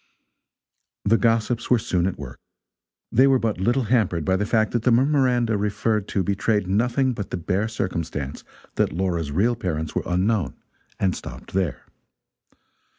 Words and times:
The 1.05 1.19
gossips 1.19 1.69
were 1.69 1.77
soon 1.77 2.07
at 2.07 2.17
work. 2.17 2.39
They 3.11 3.27
were 3.27 3.37
but 3.37 3.59
little 3.59 3.83
hampered 3.83 4.25
by 4.25 4.35
the 4.35 4.47
fact 4.47 4.71
that 4.71 4.81
the 4.81 4.91
memoranda 4.91 5.59
referred 5.59 6.07
to 6.07 6.23
betrayed 6.23 6.65
nothing 6.65 7.13
but 7.13 7.29
the 7.29 7.37
bare 7.37 7.67
circumstance 7.67 8.43
that 8.77 8.91
Laura's 8.91 9.31
real 9.31 9.55
parents 9.55 9.93
were 9.93 10.01
unknown, 10.07 10.55
and 10.99 11.15
stopped 11.15 11.53
there. 11.53 11.85